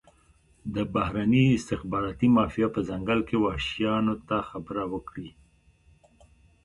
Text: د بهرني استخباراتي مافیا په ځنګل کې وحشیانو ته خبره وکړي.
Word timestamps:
د 0.75 0.75
بهرني 0.93 1.43
استخباراتي 1.57 2.27
مافیا 2.37 2.67
په 2.75 2.79
ځنګل 2.89 3.19
کې 3.27 3.37
وحشیانو 3.45 4.13
ته 4.27 4.37
خبره 4.49 4.83
وکړي. 4.93 5.29